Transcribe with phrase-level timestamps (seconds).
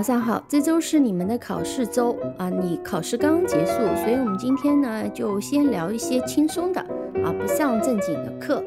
[0.00, 3.72] 早上好，这周是你们的考试周啊，你考试刚刚结束，
[4.02, 6.80] 所以我们今天呢就先聊一些轻松的
[7.22, 8.64] 啊，不上正经的课。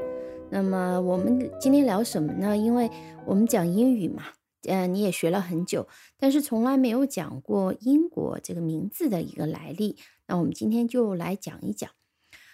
[0.51, 2.55] 那么我们今天聊什么呢？
[2.55, 2.87] 因为
[3.25, 4.25] 我们讲英语嘛，
[4.67, 5.87] 嗯，你也学了很久，
[6.19, 9.97] 但是从来没有讲过英国这个名字的一个来历。
[10.27, 11.89] 那我们今天就来讲一讲。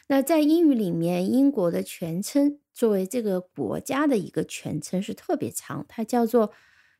[0.07, 6.53] 那在英语里面，英国的全称作为这个国家的一个全称是特别长，它叫做。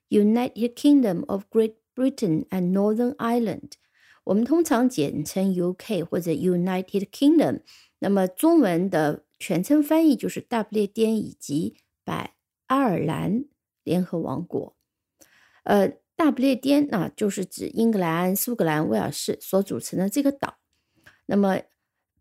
[0.09, 3.72] United Kingdom of Great Britain and Northern Ireland，
[4.23, 7.62] 我们通常简称 UK 或者 United Kingdom。
[7.99, 12.32] 那么中文的全称翻译就是大不列颠以及北
[12.68, 13.45] 爱尔兰
[13.84, 14.76] 联合王国。
[15.63, 20.57] 呃，大不列颠啊，就是指英格兰、苏格兰、威尔士所组成的这个岛。
[21.26, 21.62] 那么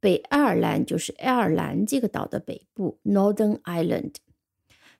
[0.00, 4.16] 北爱尔兰就是爱尔兰这个岛的北部 Northern Ireland。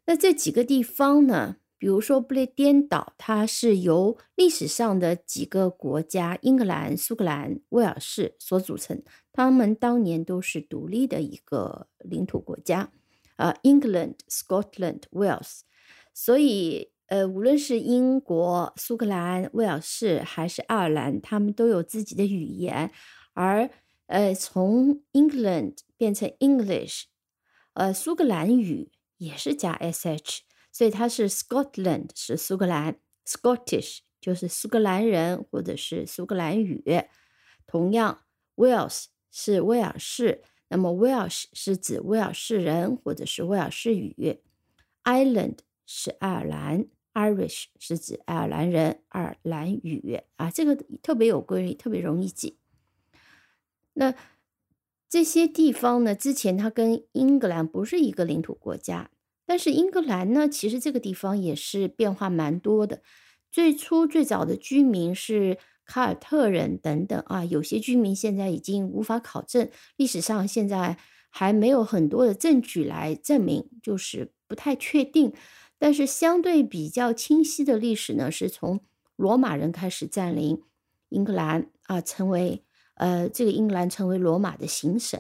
[0.06, 1.56] 那这几个地方呢？
[1.78, 9.00] 比如说，不列颠岛，它是由历史上的几个国家——英格兰、苏格兰、威尔士所组成。
[9.32, 12.90] 他们当年都是独立的一个领土国家，
[13.36, 15.60] 啊，England、Scotland、Wales。
[16.12, 22.90] 所以，呃，无论是英国、苏格兰、威尔士还是爱尔兰，他们都有自己的语言。
[23.34, 23.70] 而，
[24.06, 27.04] 呃，从 England 变成 English，
[27.74, 30.40] 呃，苏格兰语也是加 sh。
[30.70, 36.84] 所以它是 Scotland 是苏格兰，Scottish 就是苏格兰人或者是苏格兰语。
[37.66, 38.24] 同样
[38.56, 44.40] ，Wales 是威尔士，那么 Welsh 是指威尔士人或者是威尔士语。
[45.04, 52.58] Ireland 是爱尔兰，Irish 是指爱尔兰人，爱尔兰语啊，这个特别有规律，特别容易记。
[53.94, 54.14] 那
[55.08, 59.10] 这些地方呢，之前它跟英格兰不是一个领土国家。
[59.48, 63.00] 但是英格兰呢，其实这个地方也是变化蛮多的。
[63.50, 70.98] 最初最早的居民是凯尔特人等等啊，有些居民现在已经无法考证，历史上现在
[71.30, 75.32] 还没有很多的证据来证明，就是不太确定。
[75.78, 78.80] 但是相对比较清晰的历史呢，是从
[79.16, 80.60] 罗马人开始占领
[81.08, 82.62] 英格兰啊，成为
[82.96, 85.18] 呃这个英格兰成为罗马的行省，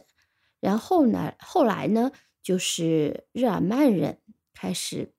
[0.60, 2.12] 然后呢，后来呢。
[2.42, 4.18] 就是日耳曼人
[4.54, 5.12] 开始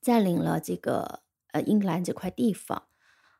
[0.00, 1.20] 占领了这个
[1.52, 2.84] 呃英格兰这块地方，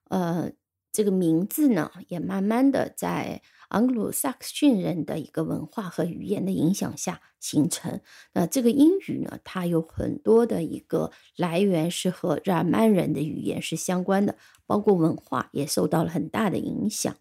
[0.09, 0.53] 呃，
[0.93, 8.01] 这个名字呢也慢慢的在盎格鲁撒克逊人的一个文化和语言的影响下形成。
[8.35, 14.37] 那这个英语呢，它有很多的一个来源是和日耳曼人的语言是相关的，
[14.67, 17.17] 包括文化也受到了很大的影响。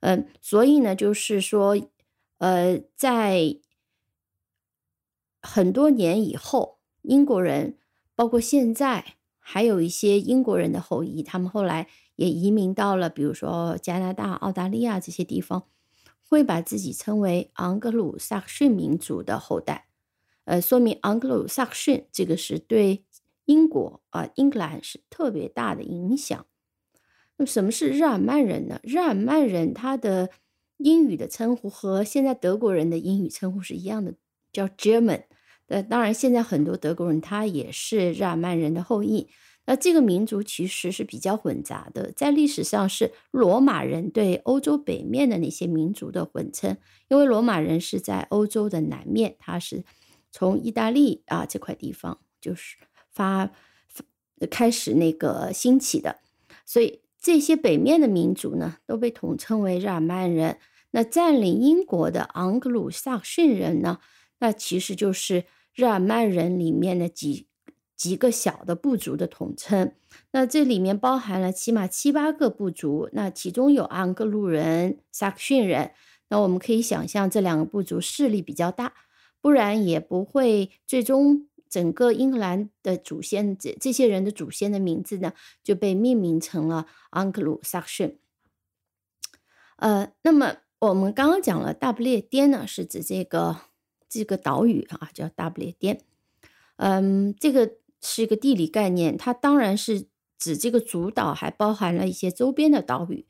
[0.00, 1.76] 嗯，所以呢，就是说，
[2.36, 3.56] 呃，在
[5.40, 7.76] 很多年以后，英国人
[8.14, 15.64] 包括现在还有一些英国人的后裔，他们后来也移民到了，比如说加拿大、澳大利亚这些地方，
[16.28, 19.86] 会把自己称为盎格鲁撒克逊民族的后代。
[20.44, 23.04] 呃，说明盎格鲁撒克逊这个是对
[23.44, 26.44] 英国啊，英格兰是特别大的影响。
[27.36, 28.80] 那么，什么是日耳曼人呢？
[28.82, 30.30] 日耳曼人他的
[30.78, 34.14] 英语的称呼和现在德国人的英语称呼是一样的，
[34.52, 35.24] 叫 German。
[35.68, 39.28] 呃，当然，现在很多德国人他也是日耳曼人的后裔。
[39.66, 49.84] 那这个民族其实是比较混杂的，在历史上是罗马人对欧洲北面的那些民族的混称，因为罗马人是在欧洲的南面，他是
[50.32, 52.78] 从意大利啊这块地方就是
[53.10, 53.50] 发
[54.50, 56.20] 开始那个兴起的，
[56.64, 60.56] 所以这些北面的民族呢都被统称为日耳曼人。
[60.92, 63.98] 那占领英国的盎格鲁撒克逊人呢，
[64.38, 65.44] 那其实就是。
[65.78, 67.46] 日耳曼人里面的几
[67.96, 69.92] 几个小的部族的统称，
[70.32, 75.92] 那这里面包含了起码七八个部族，那其中有盎格鲁人、萨克逊人。
[76.30, 78.92] 那我们可以想象，这两个部族势力比较大，
[79.40, 85.32] 不然也不会最终整个英格兰的祖先这这些人的祖先的名字呢
[85.62, 88.18] 就被命名成了盎格鲁撒克逊。
[89.76, 93.58] 呃，那么我们刚刚讲了大不列颠呢，是指这个。
[94.08, 96.00] 这个岛屿啊，叫大不列颠。
[96.76, 100.06] 嗯，这个是一个地理概念，它当然是
[100.38, 103.26] 指这个主岛，还包含了一些周边的岛屿，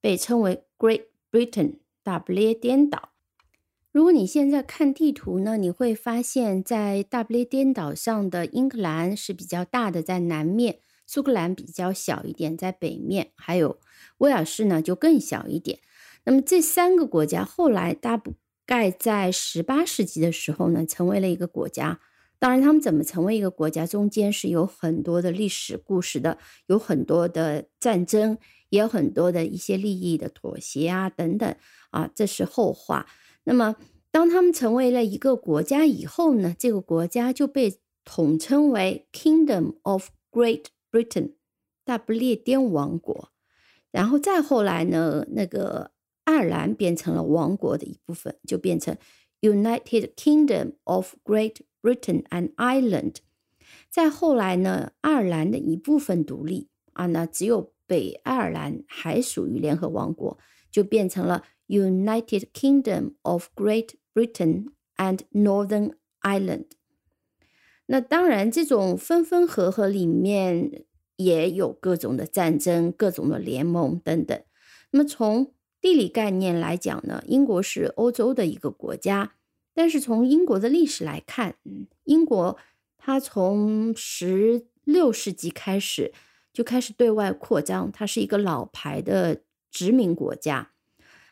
[0.00, 3.10] 被称为 Great Britain 大不列颠岛。
[3.92, 10.74] 如果你现在看地图呢，你会发现在大不列颠岛上的英格兰是比较大的，在南面；
[11.06, 13.78] 苏格兰比较小一点，在北面；还有
[14.18, 15.78] 威尔士呢，就更小一点。
[16.24, 18.34] 那么这三个国家后来大不。
[18.68, 22.00] 盖在十八世纪的时候呢，成为了一个国家。
[22.38, 26.36] 当然，他们怎么成为一个国家，中间是有很多的历史故事的，
[26.66, 28.36] 有很多的战争，
[28.68, 31.54] 也有很多的一些利益的妥协啊，等等
[31.92, 33.06] 啊，这是后话。
[33.44, 33.76] 那么，
[34.10, 41.32] 当他们成为了一个国家以后呢，这个国家就被统称为 Kingdom of Great Britain，
[41.86, 43.30] 大不列颠王国。
[43.90, 45.92] 然后再后来呢，那个
[46.28, 48.94] 爱尔兰变成了王国的一部分，就变成
[49.40, 51.62] United Kingdom of Great。
[51.80, 53.18] Britain and Ireland，
[53.88, 60.36] 再后来呢，爱尔兰的一部分独立啊，那只有北爱尔兰还属于联合王国，
[60.72, 66.66] 就变成了 United Kingdom of Great Britain and Northern Ireland。
[67.86, 70.84] 那当然，这种分分合合里面
[71.16, 74.42] 也有各种的战争、各种的联盟等等。
[74.90, 79.32] 那么从地理概念来讲呢，英国是欧洲的一个国家。
[79.74, 81.54] 但是从英国的历史来看，
[82.04, 82.58] 英国
[82.96, 86.12] 它从十六世纪开始
[86.52, 90.72] 就开始对外扩张，它是一个老牌的殖民国家。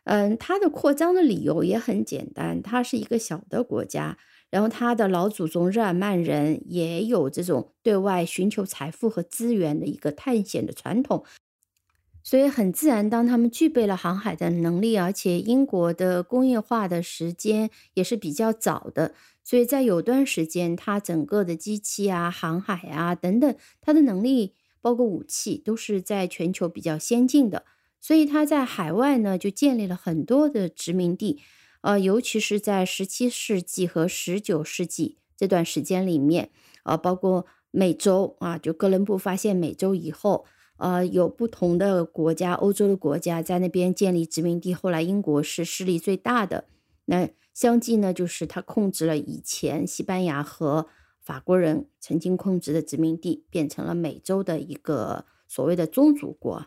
[0.04, 4.16] 嗯，它的扩张的理由也很简单，它是一个小的国家，
[4.48, 11.24] 然后它的老祖宗日耳曼人也有这种对外寻求财富和资源的一个探险的传统。
[12.28, 19.14] 所以很自然，当他们具备了航海的能力，而且英国的工业化的时间也是比较早的，
[19.44, 27.64] 所以在有段时间，它整个的机器啊、航海啊等等，它的能力包括武器都是在全球比较先进的。
[28.00, 31.40] 所以它在海外呢就建立了很多的殖民地，
[31.82, 36.50] 呃，尤其是在十七世纪和十九世纪这段时间里面，
[36.82, 40.44] 啊，包括美洲啊，就哥伦布发现美洲以后。
[40.78, 44.74] 呃，有不同的国家，欧洲的国家在那边建立殖民地。
[44.74, 46.64] 后来英国是势力最大的，
[47.06, 50.86] 那相继呢，就是他控制了以前西班牙和
[51.22, 56.66] 法国人曾经控制的殖民地，变成了美洲的一个所谓的宗主国。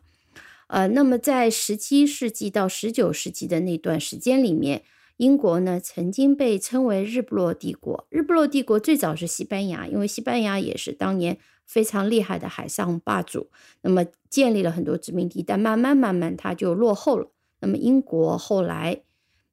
[0.67, 4.83] 呃，那么在十七世纪到十九世纪的那段时间里面，
[5.19, 8.07] 英国呢曾经被称为日不落帝国。
[8.09, 11.37] 日不落帝国最早是西班牙，因为西班牙也是当年。
[11.65, 13.51] 非常厉害的海上霸主，
[13.81, 17.31] 那么建立了很多殖民地，但慢慢慢慢它就落后了。
[17.59, 19.03] 那么英国后来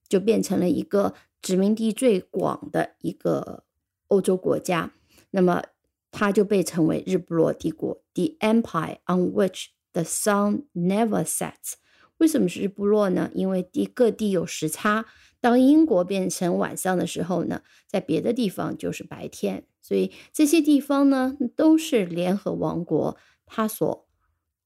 [0.08, 3.64] 就变成了一个殖民地最广的一个
[4.08, 4.92] 欧洲国家，
[5.32, 5.62] 那么
[6.10, 11.74] 它就被称为日不落帝国 （The Empire on which the sun never sets）。
[12.16, 13.30] 为什么是日不落呢？
[13.34, 15.04] 因为地各地有时差，
[15.46, 19.62] 当英国变成晚上的时候呢，在别的地方就是白天。
[19.80, 23.16] 所以这些地方呢，都是联合王国
[23.46, 24.08] 它所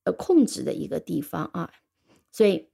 [0.05, 1.71] 呃控制的一个地方啊。
[2.33, 2.71] 所以，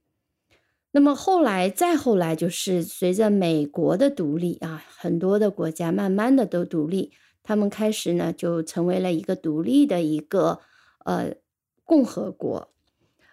[0.93, 7.11] 那么后来再后来，就是随着美国的独立啊，很多的国家慢慢的都独立，
[7.43, 10.61] 他们开始呢就成为了一个独立的一个
[11.05, 11.35] 呃
[11.82, 12.73] 共和国。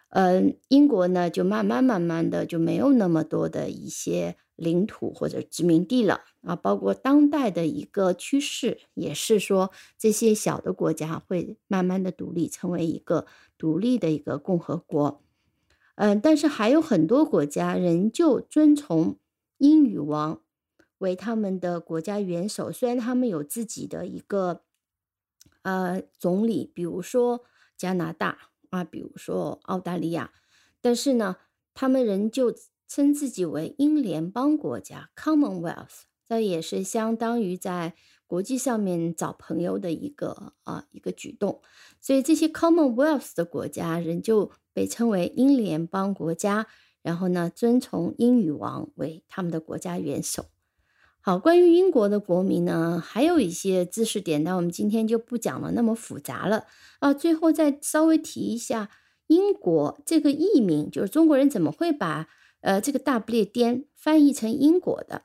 [0.10, 4.36] 嗯，英国呢就慢慢慢慢的就没有那么多的一些。
[4.56, 13.26] 领土或者殖民地了啊，包括当代的一个趋势，也是说这些小的国家会慢慢的独立，成为一个
[13.58, 15.24] 独立的一个共和国。
[15.96, 19.18] 嗯，但是还有很多国家仍旧遵从
[19.58, 20.42] 英女王
[21.00, 24.62] 为他们的国家元首，虽然他们有自己的一个
[25.64, 27.44] 呃总理，比如说
[27.76, 30.32] 加拿大啊，比如说澳大利亚，
[30.80, 31.38] 但是呢，
[31.74, 32.54] 他们仍旧。
[32.96, 37.96] 称自己为英联邦国家 （Commonwealth），这也是相当于在
[38.28, 41.64] 国际上面找朋友的一个啊一个举动。
[42.00, 46.68] 所以这些 Commonwealth 的国家仍旧被称为英联邦国家，
[47.02, 50.46] 然后呢，遵从英女王为他们的国家元首。
[51.20, 56.68] 好，关于英国的国民呢，还有一些知识点，那我们今天就不讲了，那么复杂了
[57.00, 57.12] 啊。
[57.12, 58.92] 最后再稍微提一下，
[59.26, 62.30] 英国这个译名，就是中国人怎么会把。
[62.64, 65.24] 呃，这个大不列颠翻译成英国的，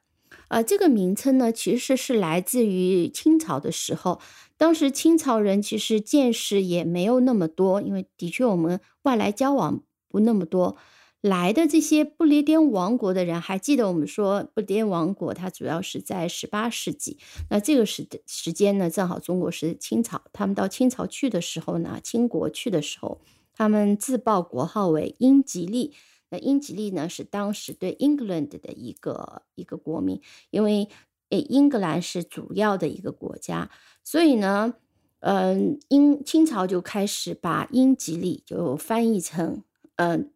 [0.49, 4.21] 呃，这个名称呢，其实是来自于清朝的时候。
[4.57, 10.76] 当时清朝人其实见识也没有那么多，因为的确我们外来交往不那么多。
[11.21, 17.18] 来的这些不列颠王国的人，还记得我们说不列颠王国它主要是在十八世纪。
[17.50, 23.21] 那这个时时间呢，正好中国是清朝，他们到清朝去的时候呢，清国去的时候，
[23.54, 25.95] 他们自报国号为英吉利。
[26.30, 30.20] 那英吉利呢，是当时对 England 的一个一个国民，
[30.50, 30.88] 因为
[31.30, 33.70] 诶，英格兰是主要的一个国家，
[34.02, 34.75] 所以呢，
[35.20, 39.62] 嗯，英清朝就开始把英吉利就翻译成，
[39.97, 40.32] 嗯，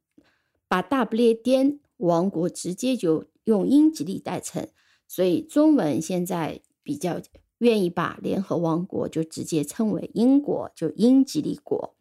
[0.68, 4.68] 把大不列颠王国直接就用英吉利代称，
[5.08, 7.20] 所以中文现在比较
[7.58, 11.94] 愿意把联合王国就直接称为英国，就英吉利国。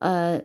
[0.00, 0.44] 呃，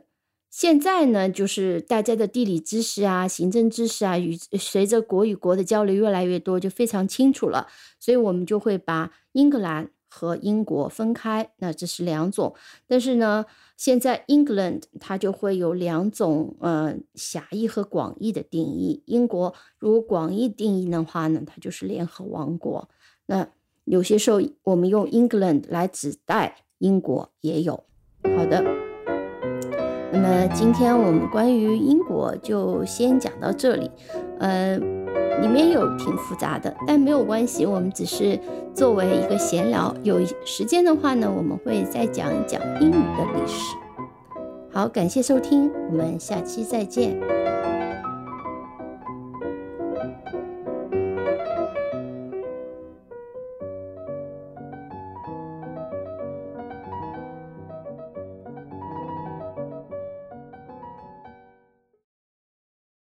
[0.53, 7.67] 现在呢，就是大家的地理知识啊、行政知识啊，与随着国与国的交流越来越多，就非常清楚了。
[8.00, 12.53] 所以我们就会把英格兰和英国分开，那这是两种。
[12.86, 13.43] 但是呢，
[13.77, 19.01] 现在 England 它就会有两种，呃，狭义和广义的定义。
[19.07, 22.88] 英国如果广义定义的话呢，它就是联合王国。
[23.25, 23.50] 那
[23.86, 27.83] 有些时候我们用 England 来指代英国也有。
[28.38, 28.73] 好的。
[30.13, 33.89] 那么今天我们关于英国就先讲到这里，
[34.38, 34.77] 呃，
[35.41, 38.39] 里面有挺复杂的，但没有关系，我们只是
[38.75, 39.91] 作为一个闲聊。
[40.03, 43.75] 有时间的话呢，我们会再讲一讲英语的历史。
[44.72, 47.20] 好，感谢收听，我们下期再见。